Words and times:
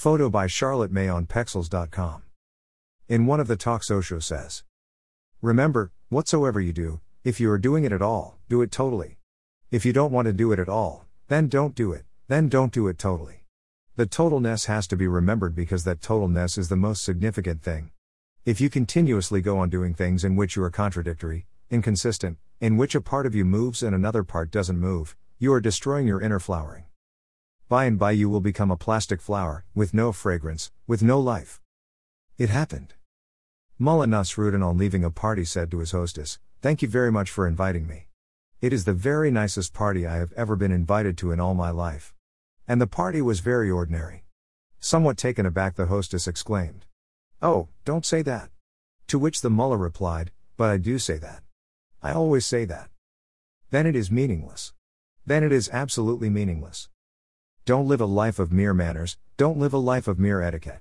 Photo 0.00 0.30
by 0.30 0.46
Charlotte 0.46 0.90
May 0.90 1.08
on 1.08 1.26
Pexels.com. 1.26 2.22
In 3.06 3.26
one 3.26 3.38
of 3.38 3.48
the 3.48 3.56
talks, 3.58 3.90
Osho 3.90 4.18
says 4.18 4.62
Remember, 5.42 5.92
whatsoever 6.08 6.58
you 6.58 6.72
do, 6.72 7.00
if 7.22 7.38
you 7.38 7.50
are 7.50 7.58
doing 7.58 7.84
it 7.84 7.92
at 7.92 8.00
all, 8.00 8.38
do 8.48 8.62
it 8.62 8.72
totally. 8.72 9.18
If 9.70 9.84
you 9.84 9.92
don't 9.92 10.10
want 10.10 10.24
to 10.24 10.32
do 10.32 10.52
it 10.52 10.58
at 10.58 10.70
all, 10.70 11.04
then 11.28 11.48
don't 11.48 11.74
do 11.74 11.92
it, 11.92 12.06
then 12.28 12.48
don't 12.48 12.72
do 12.72 12.88
it 12.88 12.96
totally. 12.96 13.44
The 13.96 14.06
totalness 14.06 14.64
has 14.68 14.86
to 14.86 14.96
be 14.96 15.06
remembered 15.06 15.54
because 15.54 15.84
that 15.84 16.00
totalness 16.00 16.56
is 16.56 16.70
the 16.70 16.76
most 16.76 17.04
significant 17.04 17.62
thing. 17.62 17.90
If 18.46 18.58
you 18.58 18.70
continuously 18.70 19.42
go 19.42 19.58
on 19.58 19.68
doing 19.68 19.92
things 19.92 20.24
in 20.24 20.34
which 20.34 20.56
you 20.56 20.62
are 20.62 20.70
contradictory, 20.70 21.46
inconsistent, 21.68 22.38
in 22.58 22.78
which 22.78 22.94
a 22.94 23.02
part 23.02 23.26
of 23.26 23.34
you 23.34 23.44
moves 23.44 23.82
and 23.82 23.94
another 23.94 24.24
part 24.24 24.50
doesn't 24.50 24.80
move, 24.80 25.14
you 25.38 25.52
are 25.52 25.60
destroying 25.60 26.06
your 26.06 26.22
inner 26.22 26.40
flowering. 26.40 26.84
By 27.70 27.84
and 27.84 28.00
by, 28.00 28.10
you 28.10 28.28
will 28.28 28.40
become 28.40 28.72
a 28.72 28.76
plastic 28.76 29.20
flower, 29.20 29.64
with 29.76 29.94
no 29.94 30.10
fragrance, 30.10 30.72
with 30.88 31.04
no 31.04 31.20
life. 31.20 31.60
It 32.36 32.50
happened. 32.50 32.94
Mullah 33.78 34.08
Nasruddin, 34.08 34.66
on 34.66 34.76
leaving 34.76 35.04
a 35.04 35.10
party, 35.12 35.44
said 35.44 35.70
to 35.70 35.78
his 35.78 35.92
hostess, 35.92 36.40
Thank 36.60 36.82
you 36.82 36.88
very 36.88 37.12
much 37.12 37.30
for 37.30 37.46
inviting 37.46 37.86
me. 37.86 38.08
It 38.60 38.72
is 38.72 38.86
the 38.86 38.92
very 38.92 39.30
nicest 39.30 39.72
party 39.72 40.04
I 40.04 40.16
have 40.16 40.32
ever 40.32 40.56
been 40.56 40.72
invited 40.72 41.16
to 41.18 41.30
in 41.30 41.38
all 41.38 41.54
my 41.54 41.70
life. 41.70 42.12
And 42.66 42.80
the 42.80 42.88
party 42.88 43.22
was 43.22 43.38
very 43.38 43.70
ordinary. 43.70 44.24
Somewhat 44.80 45.16
taken 45.16 45.46
aback, 45.46 45.76
the 45.76 45.86
hostess 45.86 46.26
exclaimed, 46.26 46.86
Oh, 47.40 47.68
don't 47.84 48.04
say 48.04 48.20
that. 48.22 48.50
To 49.06 49.16
which 49.16 49.42
the 49.42 49.48
mullah 49.48 49.76
replied, 49.76 50.32
But 50.56 50.70
I 50.70 50.76
do 50.76 50.98
say 50.98 51.18
that. 51.18 51.44
I 52.02 52.10
always 52.10 52.44
say 52.44 52.64
that. 52.64 52.90
Then 53.70 53.86
it 53.86 53.94
is 53.94 54.10
meaningless. 54.10 54.72
Then 55.24 55.44
it 55.44 55.52
is 55.52 55.70
absolutely 55.72 56.30
meaningless. 56.30 56.88
Don't 57.70 57.86
live 57.86 58.00
a 58.00 58.04
life 58.04 58.40
of 58.40 58.50
mere 58.50 58.74
manners, 58.74 59.16
don't 59.36 59.56
live 59.56 59.72
a 59.72 59.78
life 59.78 60.08
of 60.08 60.18
mere 60.18 60.42
etiquette. 60.42 60.80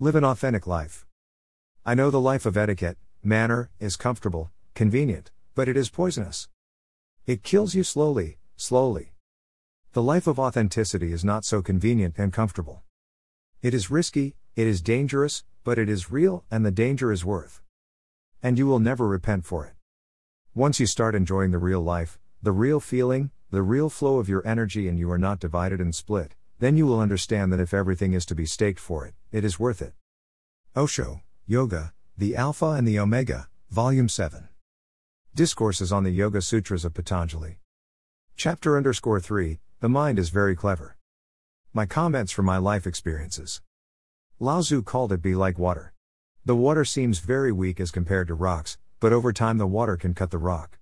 Live 0.00 0.14
an 0.14 0.24
authentic 0.24 0.66
life. 0.66 1.04
I 1.84 1.94
know 1.94 2.10
the 2.10 2.22
life 2.22 2.46
of 2.46 2.56
etiquette, 2.56 2.96
manner, 3.22 3.68
is 3.78 3.96
comfortable, 3.96 4.50
convenient, 4.74 5.30
but 5.54 5.68
it 5.68 5.76
is 5.76 5.90
poisonous. 5.90 6.48
It 7.26 7.42
kills 7.42 7.74
you 7.74 7.84
slowly, 7.84 8.38
slowly. 8.56 9.12
The 9.92 10.02
life 10.02 10.26
of 10.26 10.38
authenticity 10.38 11.12
is 11.12 11.22
not 11.22 11.44
so 11.44 11.60
convenient 11.60 12.14
and 12.16 12.32
comfortable. 12.32 12.82
It 13.60 13.74
is 13.74 13.90
risky, 13.90 14.34
it 14.56 14.66
is 14.66 14.80
dangerous, 14.80 15.44
but 15.64 15.78
it 15.78 15.90
is 15.90 16.10
real, 16.10 16.44
and 16.50 16.64
the 16.64 16.70
danger 16.70 17.12
is 17.12 17.26
worth. 17.26 17.60
And 18.42 18.56
you 18.56 18.66
will 18.66 18.80
never 18.80 19.06
repent 19.06 19.44
for 19.44 19.66
it. 19.66 19.74
Once 20.54 20.80
you 20.80 20.86
start 20.86 21.14
enjoying 21.14 21.50
the 21.50 21.58
real 21.58 21.82
life, 21.82 22.18
the 22.42 22.52
real 22.52 22.80
feeling, 22.80 23.32
the 23.52 23.62
real 23.62 23.90
flow 23.90 24.18
of 24.18 24.30
your 24.30 24.44
energy, 24.48 24.88
and 24.88 24.98
you 24.98 25.10
are 25.10 25.18
not 25.18 25.38
divided 25.38 25.78
and 25.78 25.94
split, 25.94 26.34
then 26.58 26.78
you 26.78 26.86
will 26.86 26.98
understand 26.98 27.52
that 27.52 27.60
if 27.60 27.74
everything 27.74 28.14
is 28.14 28.24
to 28.24 28.34
be 28.34 28.46
staked 28.46 28.80
for 28.80 29.04
it, 29.04 29.12
it 29.30 29.44
is 29.44 29.60
worth 29.60 29.82
it. 29.82 29.92
Osho, 30.74 31.20
Yoga, 31.46 31.92
the 32.16 32.34
Alpha 32.34 32.70
and 32.70 32.88
the 32.88 32.98
Omega, 32.98 33.48
Volume 33.68 34.08
7. 34.08 34.48
Discourses 35.34 35.92
on 35.92 36.02
the 36.02 36.10
Yoga 36.10 36.40
Sutras 36.40 36.86
of 36.86 36.94
Patanjali. 36.94 37.58
Chapter 38.36 38.74
underscore 38.74 39.20
3 39.20 39.58
The 39.80 39.88
mind 39.90 40.18
is 40.18 40.30
very 40.30 40.56
clever. 40.56 40.96
My 41.74 41.84
comments 41.84 42.32
from 42.32 42.46
my 42.46 42.56
life 42.56 42.86
experiences. 42.86 43.60
Lao 44.40 44.62
Tzu 44.62 44.80
called 44.82 45.12
it 45.12 45.20
be 45.20 45.34
like 45.34 45.58
water. 45.58 45.92
The 46.46 46.56
water 46.56 46.86
seems 46.86 47.18
very 47.18 47.52
weak 47.52 47.80
as 47.80 47.90
compared 47.90 48.28
to 48.28 48.34
rocks, 48.34 48.78
but 48.98 49.12
over 49.12 49.30
time 49.30 49.58
the 49.58 49.66
water 49.66 49.98
can 49.98 50.14
cut 50.14 50.30
the 50.30 50.38
rock. 50.38 50.78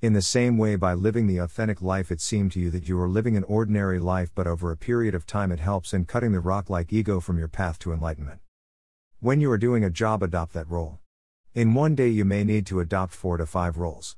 In 0.00 0.12
the 0.12 0.22
same 0.22 0.58
way, 0.58 0.76
by 0.76 0.94
living 0.94 1.26
the 1.26 1.38
authentic 1.38 1.82
life, 1.82 2.12
it 2.12 2.20
seemed 2.20 2.52
to 2.52 2.60
you 2.60 2.70
that 2.70 2.88
you 2.88 3.00
are 3.00 3.08
living 3.08 3.36
an 3.36 3.42
ordinary 3.42 3.98
life, 3.98 4.30
but 4.32 4.46
over 4.46 4.70
a 4.70 4.76
period 4.76 5.12
of 5.12 5.26
time, 5.26 5.50
it 5.50 5.58
helps 5.58 5.92
in 5.92 6.04
cutting 6.04 6.30
the 6.30 6.38
rock 6.38 6.70
like 6.70 6.92
ego 6.92 7.18
from 7.18 7.36
your 7.36 7.48
path 7.48 7.80
to 7.80 7.92
enlightenment. 7.92 8.38
When 9.18 9.40
you 9.40 9.50
are 9.50 9.58
doing 9.58 9.82
a 9.82 9.90
job, 9.90 10.22
adopt 10.22 10.52
that 10.52 10.70
role. 10.70 11.00
In 11.52 11.74
one 11.74 11.96
day, 11.96 12.06
you 12.06 12.24
may 12.24 12.44
need 12.44 12.64
to 12.66 12.78
adopt 12.78 13.12
four 13.12 13.38
to 13.38 13.44
five 13.44 13.76
roles. 13.76 14.16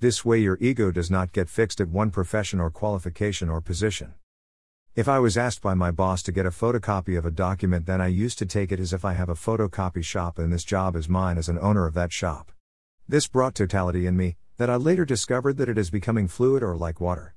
This 0.00 0.24
way, 0.24 0.38
your 0.38 0.56
ego 0.62 0.90
does 0.90 1.10
not 1.10 1.34
get 1.34 1.50
fixed 1.50 1.78
at 1.78 1.88
one 1.90 2.10
profession 2.10 2.58
or 2.58 2.70
qualification 2.70 3.50
or 3.50 3.60
position. 3.60 4.14
If 4.96 5.08
I 5.08 5.18
was 5.18 5.36
asked 5.36 5.60
by 5.60 5.74
my 5.74 5.90
boss 5.90 6.22
to 6.22 6.32
get 6.32 6.46
a 6.46 6.50
photocopy 6.50 7.18
of 7.18 7.26
a 7.26 7.30
document, 7.30 7.84
then 7.84 8.00
I 8.00 8.06
used 8.06 8.38
to 8.38 8.46
take 8.46 8.72
it 8.72 8.80
as 8.80 8.94
if 8.94 9.04
I 9.04 9.12
have 9.12 9.28
a 9.28 9.34
photocopy 9.34 10.02
shop 10.02 10.38
and 10.38 10.50
this 10.50 10.64
job 10.64 10.96
is 10.96 11.06
mine 11.06 11.36
as 11.36 11.50
an 11.50 11.58
owner 11.58 11.86
of 11.86 11.92
that 11.92 12.14
shop. 12.14 12.50
This 13.06 13.28
brought 13.28 13.54
totality 13.54 14.06
in 14.06 14.16
me, 14.16 14.38
that 14.58 14.68
I 14.68 14.76
later 14.76 15.04
discovered 15.04 15.56
that 15.56 15.68
it 15.68 15.78
is 15.78 15.88
becoming 15.88 16.28
fluid 16.28 16.62
or 16.62 16.76
like 16.76 17.00
water. 17.00 17.32